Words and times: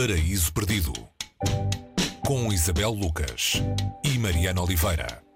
Paraíso 0.00 0.50
Perdido 0.54 0.94
com 2.24 2.50
Isabel 2.50 2.90
Lucas 2.90 3.62
e 4.02 4.18
Mariana 4.18 4.62
Oliveira. 4.62 5.29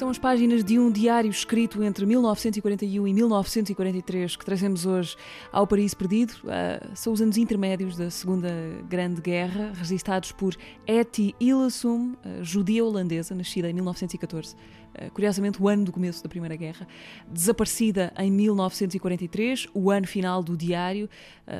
São 0.00 0.08
as 0.08 0.18
páginas 0.18 0.64
de 0.64 0.78
um 0.78 0.90
diário 0.90 1.30
escrito 1.30 1.84
entre 1.84 2.06
1941 2.06 3.06
e 3.06 3.12
1943 3.12 4.34
que 4.34 4.44
trazemos 4.46 4.86
hoje 4.86 5.14
ao 5.52 5.66
Paraíso 5.66 5.94
Perdido. 5.94 6.32
Uh, 6.42 6.96
são 6.96 7.12
os 7.12 7.20
anos 7.20 7.36
intermédios 7.36 7.98
da 7.98 8.08
Segunda 8.08 8.50
Grande 8.88 9.20
Guerra, 9.20 9.74
registados 9.74 10.32
por 10.32 10.56
Etty 10.86 11.34
Hillesum, 11.38 12.12
uh, 12.14 12.42
judia 12.42 12.82
holandesa, 12.82 13.34
nascida 13.34 13.68
em 13.68 13.74
1914. 13.74 14.54
Uh, 14.54 15.10
curiosamente, 15.12 15.62
o 15.62 15.68
ano 15.68 15.84
do 15.84 15.92
começo 15.92 16.22
da 16.22 16.30
Primeira 16.30 16.56
Guerra. 16.56 16.88
Desaparecida 17.30 18.10
em 18.16 18.30
1943, 18.30 19.68
o 19.74 19.90
ano 19.90 20.06
final 20.06 20.42
do 20.42 20.56
diário, 20.56 21.10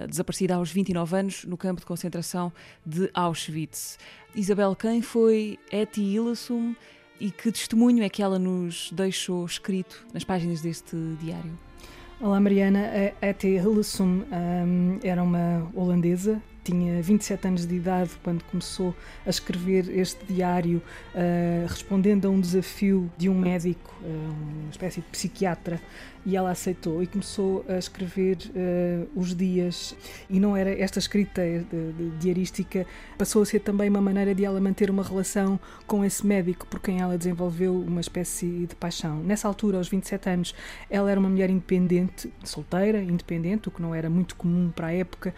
desaparecida 0.08 0.54
aos 0.54 0.72
29 0.72 1.14
anos 1.14 1.44
no 1.44 1.58
campo 1.58 1.82
de 1.82 1.86
concentração 1.86 2.50
de 2.86 3.10
Auschwitz. 3.12 3.98
Isabel, 4.34 4.74
quem 4.74 5.02
foi 5.02 5.58
Etty 5.70 6.00
Hillesum? 6.00 6.74
E 7.20 7.30
que 7.30 7.52
testemunho 7.52 8.02
é 8.02 8.08
que 8.08 8.22
ela 8.22 8.38
nos 8.38 8.90
deixou 8.90 9.44
escrito 9.44 10.06
nas 10.12 10.24
páginas 10.24 10.62
deste 10.62 10.96
diário? 11.20 11.52
Olá 12.18 12.40
Mariana, 12.40 12.90
a 13.20 13.26
Ete 13.26 13.46
Hillesum 13.46 14.24
um, 14.32 14.98
era 15.02 15.22
uma 15.22 15.70
holandesa 15.74 16.42
tinha 16.62 17.02
27 17.02 17.48
anos 17.48 17.66
de 17.66 17.74
idade 17.74 18.10
quando 18.22 18.42
começou 18.44 18.94
a 19.26 19.30
escrever 19.30 19.88
este 19.88 20.24
diário, 20.26 20.82
uh, 21.14 21.66
respondendo 21.66 22.26
a 22.26 22.30
um 22.30 22.40
desafio 22.40 23.10
de 23.16 23.28
um 23.28 23.34
médico, 23.34 23.94
uh, 24.02 24.06
uma 24.62 24.70
espécie 24.70 25.00
de 25.00 25.06
psiquiatra, 25.08 25.80
e 26.24 26.36
ela 26.36 26.50
aceitou 26.50 27.02
e 27.02 27.06
começou 27.06 27.64
a 27.68 27.76
escrever 27.76 28.38
uh, 28.50 29.08
os 29.18 29.34
dias. 29.34 29.96
E 30.28 30.38
não 30.38 30.56
era 30.56 30.70
esta 30.70 30.98
escrita 30.98 31.42
de, 31.42 32.10
diarística, 32.18 32.86
passou 33.18 33.42
a 33.42 33.46
ser 33.46 33.60
também 33.60 33.88
uma 33.88 34.00
maneira 34.00 34.34
de 34.34 34.44
ela 34.44 34.60
manter 34.60 34.90
uma 34.90 35.02
relação 35.02 35.58
com 35.86 36.04
esse 36.04 36.26
médico 36.26 36.66
por 36.66 36.80
quem 36.80 37.00
ela 37.00 37.16
desenvolveu 37.16 37.74
uma 37.74 38.00
espécie 38.00 38.66
de 38.66 38.74
paixão. 38.74 39.20
Nessa 39.22 39.48
altura, 39.48 39.78
aos 39.78 39.88
27 39.88 40.28
anos, 40.28 40.54
ela 40.88 41.10
era 41.10 41.18
uma 41.18 41.28
mulher 41.28 41.50
independente, 41.50 42.32
solteira, 42.44 43.00
independente, 43.02 43.68
o 43.68 43.70
que 43.70 43.82
não 43.82 43.94
era 43.94 44.08
muito 44.10 44.36
comum 44.36 44.70
para 44.74 44.88
a 44.88 44.92
época, 44.92 45.34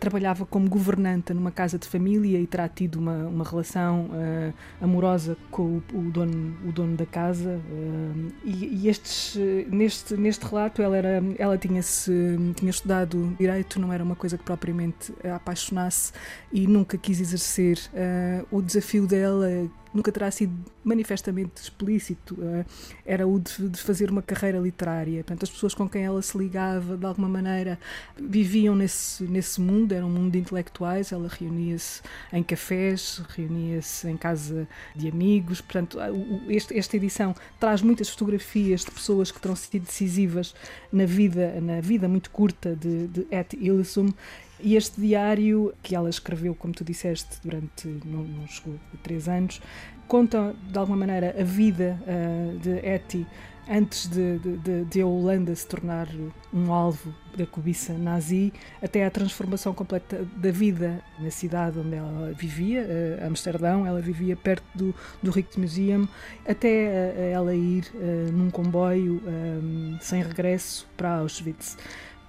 trabalhava 0.00 0.44
como 0.46 0.68
governanta 0.68 1.34
numa 1.34 1.50
casa 1.50 1.78
de 1.78 1.86
família 1.86 2.38
e 2.38 2.46
terá 2.46 2.68
tido 2.68 2.96
uma, 2.96 3.26
uma 3.26 3.44
relação 3.44 4.06
uh, 4.06 4.54
amorosa 4.80 5.36
com 5.50 5.62
o, 5.62 5.82
o, 5.94 6.10
dono, 6.10 6.56
o 6.66 6.72
dono 6.72 6.96
da 6.96 7.06
casa. 7.06 7.60
Uh, 7.70 8.32
e, 8.44 8.82
e, 8.82 8.88
estes, 8.88 9.36
neste, 10.02 10.16
neste 10.16 10.44
relato, 10.44 10.82
ela, 10.82 10.96
era, 10.96 11.22
ela 11.38 11.56
tinha-se 11.56 12.12
tinha 12.56 12.70
estudado 12.70 13.34
direito, 13.38 13.80
não 13.80 13.92
era 13.92 14.02
uma 14.02 14.16
coisa 14.16 14.36
que 14.36 14.44
propriamente 14.44 15.12
a 15.24 15.36
apaixonasse 15.36 16.12
e 16.52 16.66
nunca 16.66 16.98
quis 16.98 17.20
exercer. 17.20 17.78
Uh, 17.92 18.58
o 18.58 18.62
desafio 18.62 19.06
dela 19.06 19.48
nunca 19.92 20.10
terá 20.10 20.30
sido 20.30 20.52
manifestamente 20.84 21.62
explícito, 21.62 22.34
uh, 22.34 22.64
era 23.04 23.26
o 23.26 23.38
de, 23.38 23.78
fazer 23.80 24.10
uma 24.10 24.22
carreira 24.22 24.58
literária. 24.58 25.22
Portanto, 25.22 25.44
as 25.44 25.50
pessoas 25.50 25.74
com 25.74 25.88
quem 25.88 26.04
ela 26.04 26.20
se 26.22 26.36
ligava, 26.36 26.96
de 26.96 27.04
alguma 27.04 27.28
maneira, 27.28 27.78
viviam 28.16 28.74
nesse, 28.74 29.24
nesse 29.24 29.60
mundo, 29.60 29.92
era 29.92 30.04
um 30.04 30.10
mundo 30.10 30.32
de 30.32 30.38
intelectuais, 30.38 31.12
ela 31.12 31.28
reunia-se 31.28 32.02
em 32.32 32.42
cafés, 32.42 33.22
reunia-se 33.28 34.08
em 34.08 34.16
casa 34.16 34.66
de 34.94 35.08
amigos. 35.08 35.60
Portanto, 35.60 35.98
este, 36.48 36.76
esta 36.76 36.96
edição 36.96 37.34
traz 37.60 37.82
muitas 37.82 38.08
fotografias 38.08 38.80
de 38.80 38.90
pessoas 38.90 39.30
que 39.30 39.40
terão 39.40 39.56
sido 39.56 39.84
decisivas 39.84 40.54
na 40.92 41.06
vida, 41.06 41.60
na 41.60 41.80
vida 41.80 42.08
muito 42.08 42.30
curta 42.30 42.74
de, 42.74 43.08
de 43.08 43.26
Et 43.30 43.54
Ilsum 43.54 44.12
e 44.62 44.76
este 44.76 45.00
diário, 45.00 45.74
que 45.82 45.94
ela 45.94 46.08
escreveu, 46.08 46.54
como 46.54 46.72
tu 46.72 46.84
disseste, 46.84 47.38
durante, 47.42 47.88
não, 48.04 48.46
chegou 48.46 48.74
a 48.94 48.96
três 49.02 49.28
anos, 49.28 49.60
conta 50.06 50.54
de 50.70 50.78
alguma 50.78 50.98
maneira 50.98 51.34
a 51.38 51.44
vida 51.44 51.98
uh, 52.02 52.58
de 52.58 52.70
Etty 52.86 53.26
antes 53.68 54.08
de, 54.08 54.38
de, 54.38 54.84
de, 54.84 55.00
a 55.00 55.06
Holanda 55.06 55.54
se 55.54 55.66
tornar 55.66 56.08
um 56.52 56.72
alvo 56.72 57.14
da 57.36 57.46
cobiça 57.46 57.92
nazi, 57.94 58.52
até 58.82 59.06
a 59.06 59.10
transformação 59.10 59.72
completa 59.72 60.26
da 60.36 60.50
vida 60.50 61.00
na 61.18 61.30
cidade 61.30 61.78
onde 61.78 61.94
ela 61.94 62.32
vivia, 62.32 62.82
uh, 62.82 63.26
Amsterdão, 63.26 63.86
ela 63.86 64.00
vivia 64.00 64.36
perto 64.36 64.64
do, 64.74 64.94
do 65.22 65.30
Rijksmuseum, 65.30 66.06
até 66.46 67.30
ela 67.32 67.54
ir 67.54 67.84
uh, 67.94 68.32
num 68.32 68.50
comboio 68.50 69.22
um, 69.24 69.96
sem 70.00 70.22
regresso 70.22 70.88
para 70.96 71.18
Auschwitz 71.18 71.76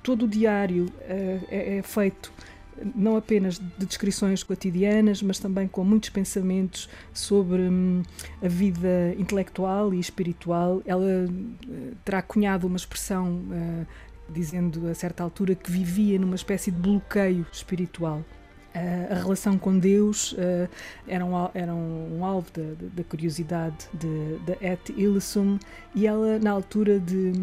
todo 0.04 0.26
o 0.26 0.28
diário 0.28 0.86
uh, 0.86 1.48
é, 1.50 1.78
é, 1.78 1.82
feito 1.82 2.32
não 2.96 3.16
apenas 3.16 3.60
de 3.60 3.86
descrições 3.86 4.44
cotidianas, 4.44 5.22
mas 5.22 5.40
também 5.40 5.68
com 5.68 5.84
muitos 5.84 6.10
pensamentos 6.10 6.90
sobre 7.14 7.62
hum, 7.62 8.04
a 8.42 8.48
vida 8.48 9.16
intelectual 9.18 9.94
e 9.94 10.00
espiritual. 10.00 10.82
Ela 10.86 11.26
uh, 11.26 11.96
terá 12.04 12.22
cunhado 12.22 12.68
uma 12.68 12.76
expressão 12.76 13.36
uh, 13.36 13.88
dizendo 14.30 14.88
a 14.88 14.94
certa 14.94 15.24
altura 15.24 15.56
que 15.56 15.72
vivia 15.72 16.20
numa 16.20 16.36
espécie 16.36 16.72
de 16.72 16.80
bloqueio 16.80 17.46
espiritual. 17.52 18.24
Uh, 18.76 19.14
a 19.14 19.16
relação 19.16 19.58
com 19.58 19.78
Deus 19.78 20.32
uh, 20.32 20.68
era, 21.08 21.24
um, 21.24 21.50
era 21.54 21.74
um, 21.74 22.26
alvo 22.26 22.50
da 22.94 23.04
curiosidade 23.04 23.88
de, 23.94 24.40
de 24.40 24.66
Et 24.66 24.90
Illesum 24.98 25.60
e 25.94 26.08
ela, 26.08 26.40
na 26.40 26.50
altura 26.50 27.00
de 27.00 27.34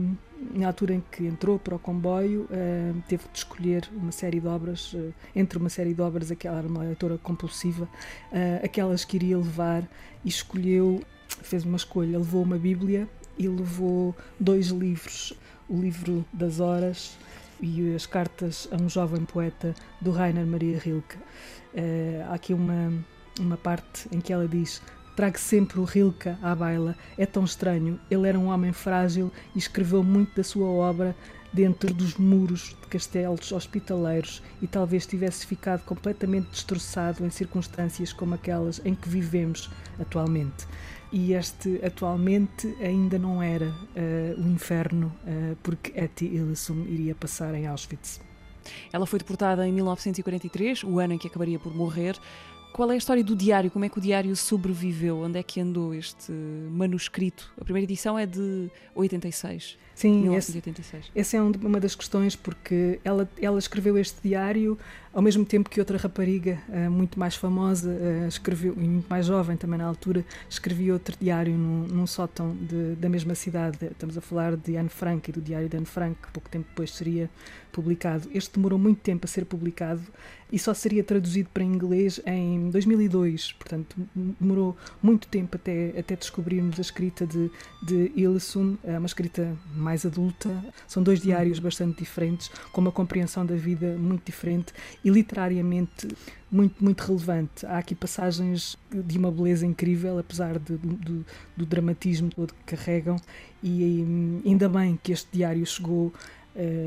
na 0.55 0.67
altura 0.67 0.95
em 0.95 1.03
que 1.13 1.27
entrou 1.27 1.59
para 1.59 1.75
o 1.75 1.79
comboio, 1.79 2.43
uh, 2.45 3.03
teve 3.07 3.25
de 3.31 3.39
escolher 3.39 3.89
uma 3.93 4.11
série 4.11 4.41
de 4.41 4.47
obras, 4.47 4.93
uh, 4.95 5.13
entre 5.37 5.59
uma 5.59 5.69
série 5.69 5.93
de 5.93 6.01
obras, 6.01 6.31
aquela 6.31 6.59
era 6.59 6.67
uma 6.67 6.83
leitora 6.83 7.19
compulsiva, 7.19 7.85
uh, 7.85 8.65
aquelas 8.65 9.05
que 9.05 9.17
iria 9.17 9.37
levar, 9.37 9.87
e 10.25 10.29
escolheu, 10.29 11.03
fez 11.29 11.65
uma 11.65 11.77
escolha, 11.77 12.19
levou 12.19 12.43
uma 12.43 12.57
Bíblia 12.57 13.09
e 13.39 13.49
levou 13.49 14.17
dois 14.39 14.69
livros, 14.69 15.35
o 15.69 15.79
livro 15.79 16.25
das 16.33 16.59
horas 16.59 17.17
e 17.63 17.95
as 17.95 18.07
cartas 18.07 18.69
a 18.71 18.77
um 18.77 18.89
jovem 18.89 19.25
poeta 19.25 19.75
do 20.01 20.11
Rainer 20.11 20.47
Maria 20.47 20.79
Rilke. 20.79 21.17
há 22.29 22.35
aqui 22.35 22.55
uma, 22.55 22.93
uma 23.39 23.57
parte 23.57 24.09
em 24.13 24.21
que 24.21 24.33
ela 24.33 24.49
diz 24.49 24.83
Trago 25.21 25.39
sempre 25.39 25.79
o 25.79 25.85
Rilke 25.85 26.31
à 26.41 26.55
baila. 26.55 26.97
É 27.19 27.27
tão 27.27 27.45
estranho. 27.45 28.01
Ele 28.11 28.27
era 28.27 28.39
um 28.39 28.47
homem 28.47 28.73
frágil 28.73 29.31
e 29.55 29.59
escreveu 29.59 30.03
muito 30.03 30.35
da 30.35 30.43
sua 30.43 30.67
obra 30.67 31.15
dentro 31.53 31.93
dos 31.93 32.15
muros 32.15 32.77
de 32.81 32.87
castelos 32.87 33.53
hospitaleiros 33.53 34.43
e 34.63 34.67
talvez 34.67 35.05
tivesse 35.05 35.45
ficado 35.45 35.85
completamente 35.85 36.49
destroçado 36.51 37.27
em 37.27 37.29
circunstâncias 37.29 38.15
como 38.15 38.35
aquelas 38.35 38.81
em 38.83 38.95
que 38.95 39.11
vivemos 39.11 39.69
atualmente. 39.99 40.67
E 41.13 41.33
este 41.33 41.81
atualmente 41.85 42.73
ainda 42.81 43.19
não 43.19 43.43
era 43.43 43.67
uh, 43.67 44.41
o 44.41 44.49
inferno, 44.49 45.13
uh, 45.25 45.57
porque 45.63 45.93
Etty 45.99 46.27
Illesum 46.27 46.85
iria 46.87 47.17
passar 47.17 47.53
em 47.55 47.67
Auschwitz. 47.67 48.21
Ela 48.93 49.07
foi 49.07 49.19
deportada 49.19 49.67
em 49.67 49.73
1943, 49.73 50.85
o 50.85 51.01
ano 51.01 51.15
em 51.15 51.19
que 51.19 51.27
acabaria 51.27 51.59
por 51.59 51.75
morrer. 51.75 52.17
Qual 52.73 52.91
é 52.91 52.95
a 52.95 52.97
história 52.97 53.23
do 53.23 53.35
diário? 53.37 53.71
Como 53.71 53.85
é 53.85 53.89
que 53.89 53.99
o 53.99 54.01
diário 54.01 54.35
sobreviveu? 54.37 55.19
Onde 55.19 55.39
é 55.39 55.43
que 55.43 55.61
andou 55.61 55.93
este 55.95 56.33
manuscrito? 56.33 57.53
A 57.61 57.65
primeira 57.65 57.85
edição 57.85 58.19
é 58.19 58.27
de 58.27 58.71
86. 58.95 59.77
Sim, 59.95 60.23
1986. 60.23 61.05
Esse, 61.05 61.19
essa 61.19 61.37
é 61.37 61.41
uma 61.41 61.79
das 61.79 61.95
questões, 61.95 62.35
porque 62.35 62.99
ela, 63.05 63.29
ela 63.41 63.59
escreveu 63.59 63.99
este 63.99 64.17
diário 64.23 64.79
ao 65.13 65.21
mesmo 65.21 65.45
tempo 65.45 65.69
que 65.69 65.81
outra 65.81 65.99
rapariga 65.99 66.59
uh, 66.69 66.91
muito 66.91 67.19
mais 67.19 67.35
famosa 67.35 67.91
uh, 67.91 68.29
escreveu, 68.29 68.75
e 68.77 68.89
muito 68.89 69.09
mais 69.09 69.27
jovem 69.27 69.57
também 69.57 69.79
na 69.79 69.85
altura, 69.85 70.25
escrevia 70.49 70.93
outro 70.93 71.17
diário 71.21 71.53
num, 71.53 71.87
num 71.89 72.07
sótão 72.07 72.57
de, 72.57 72.95
da 72.95 73.09
mesma 73.09 73.35
cidade. 73.35 73.79
Estamos 73.91 74.17
a 74.17 74.21
falar 74.21 74.57
de 74.57 74.77
Anne 74.77 74.89
Frank 74.89 75.29
e 75.29 75.33
do 75.33 75.41
diário 75.41 75.69
de 75.69 75.77
Anne 75.77 75.87
Frank, 75.87 76.17
que 76.23 76.33
pouco 76.33 76.49
tempo 76.49 76.67
depois 76.69 76.93
seria 76.93 77.29
publicado. 77.73 78.29
Este 78.33 78.55
demorou 78.55 78.79
muito 78.79 79.01
tempo 79.01 79.27
a 79.27 79.29
ser 79.29 79.45
publicado 79.45 80.03
e 80.53 80.59
só 80.59 80.73
seria 80.75 81.05
traduzido 81.05 81.49
para 81.53 81.63
inglês 81.63 82.21
em 82.25 82.59
2002, 82.69 83.53
portanto 83.53 83.97
demorou 84.39 84.77
muito 85.03 85.29
tempo 85.29 85.57
até, 85.57 85.99
até 85.99 86.17
descobrirmos 86.17 86.79
a 86.79 86.83
escrita 86.83 87.27
de, 87.27 87.51
de 87.83 88.13
Ilsum, 88.15 88.77
é 88.85 88.99
uma 88.99 89.07
escrita 89.07 89.57
mais 89.75 90.05
adulta. 90.05 90.51
São 90.87 91.03
dois 91.03 91.21
diários 91.21 91.59
uhum. 91.59 91.65
bastante 91.65 91.99
diferentes, 92.01 92.51
com 92.73 92.81
uma 92.81 92.93
compreensão 92.93 93.47
da 93.47 93.55
vida 93.55 93.97
muito 93.97 94.25
diferente 94.25 94.73
e 95.05 95.11
literariamente 95.11 96.09
muito, 96.51 96.83
muito 96.83 97.01
relevante. 97.03 97.65
Há 97.65 97.79
aqui 97.79 97.95
passagens 97.95 98.77
de 98.93 99.19
uma 99.19 99.31
beleza 99.31 99.65
incrível, 99.65 100.19
apesar 100.19 100.59
de, 100.59 100.77
do, 100.77 101.25
do 101.57 101.67
dramatismo 101.67 102.31
todo 102.31 102.53
que 102.53 102.77
carregam, 102.77 103.17
e 103.63 104.05
hum, 104.07 104.43
ainda 104.45 104.69
bem 104.69 104.99
que 105.03 105.13
este 105.13 105.29
diário 105.33 105.65
chegou 105.65 106.13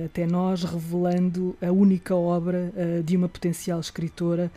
até 0.06 0.26
nós, 0.26 0.64
revelando 0.64 1.56
a 1.62 1.72
única 1.72 2.16
obra 2.16 2.72
uh, 2.76 3.04
de 3.04 3.18
uma 3.18 3.28
potencial 3.28 3.80
escritora 3.80 4.52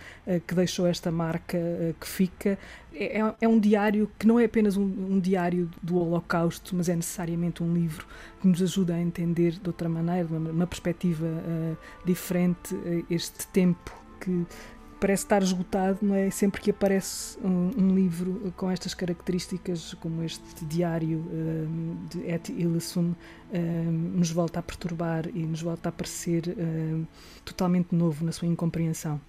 que 0.47 0.55
deixou 0.55 0.87
esta 0.87 1.11
marca 1.11 1.59
que 2.01 2.07
fica. 2.07 2.59
É, 2.93 3.21
é, 3.21 3.35
é, 3.43 3.49
um 3.49 3.59
diário 3.59 4.11
que 4.19 4.27
não 4.27 4.41
é 4.41 4.45
apenas 4.45 4.77
um, 4.77 5.21
diário 5.21 5.71
do 5.83 5.99
Holocausto, 5.99 6.75
mas 6.75 6.89
é 6.89 6.97
necessariamente 6.97 7.63
um 7.63 7.73
livro 7.73 8.07
que 8.41 8.49
nos 8.49 8.61
ajuda 8.63 8.95
a 8.95 9.01
entender 9.01 9.53
de 9.53 9.69
outra 9.69 9.89
maneira, 9.89 10.27
uma 10.27 10.67
perspectiva 10.67 11.27
diferente, 12.05 12.75
este 13.11 13.47
tempo 13.49 13.93
que 14.21 14.47
parece 15.01 15.25
estar 15.25 15.43
esgotado, 15.43 15.99
não 16.03 16.15
é? 16.15 16.31
Sempre 16.31 16.61
que 16.61 16.71
aparece 16.71 17.39
um, 17.43 17.71
um 17.77 17.95
livro 17.95 18.53
com 18.57 18.71
estas 18.71 18.95
características, 18.95 19.95
como 19.95 20.23
este 20.23 20.65
diário 20.65 21.19
um, 21.19 21.97
de 22.11 22.21
Et 22.31 22.49
Illesum, 22.51 23.15
um, 23.53 23.91
nos 24.17 24.31
volta 24.31 24.61
a 24.61 24.63
perturbar 24.63 25.29
e 25.35 25.45
nos 25.45 25.63
volta 25.63 25.89
a 25.89 25.93
parecer 25.93 26.55
hum, 26.57 27.05
totalmente 27.45 27.95
novo 27.95 28.25
na 28.25 28.33
sua 28.33 28.49
incompreensão. 28.49 29.21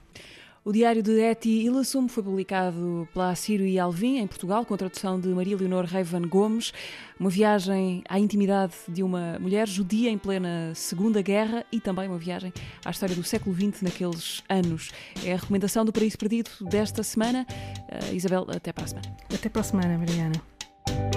O 0.68 0.72
diário 0.74 1.02
de 1.02 1.22
Eti 1.22 1.64
Illasum 1.64 2.10
foi 2.10 2.22
publicado 2.22 3.08
pela 3.14 3.34
Ciro 3.36 3.64
e 3.64 3.80
Alvim, 3.80 4.18
em 4.18 4.28
Portugal, 4.28 4.66
com 4.66 4.74
a 4.74 4.78
tradução 4.78 5.18
de 5.18 5.30
Maria 5.30 5.56
Leonor 5.56 5.86
Reivan 5.86 6.24
Gomes. 6.24 6.74
Uma 7.18 7.30
viagem 7.30 8.04
à 8.10 8.20
intimidade 8.20 8.74
de 8.86 9.02
uma 9.02 9.40
mulher 9.40 9.66
judia 9.66 10.10
em 10.10 10.18
plena 10.18 10.74
Segunda 10.76 11.22
Guerra 11.22 11.64
e 11.72 11.80
também 11.80 12.10
uma 12.10 12.18
viagem 12.18 12.52
à 12.84 12.90
história 12.90 13.16
do 13.16 13.24
século 13.24 13.56
XX 13.56 13.82
naqueles 13.82 14.44
anos. 14.50 14.92
É 15.24 15.32
a 15.32 15.38
recomendação 15.38 15.86
do 15.86 15.94
Paraíso 15.94 16.18
Perdido 16.18 16.52
desta 16.60 17.02
semana. 17.02 17.48
Uh, 17.50 18.14
Isabel, 18.14 18.46
até 18.50 18.74
para 18.74 18.84
a 18.84 18.88
semana. 18.88 19.16
Até 19.34 19.48
para 19.48 19.62
a 19.62 19.64
semana, 19.64 19.98
Mariana. 19.98 21.17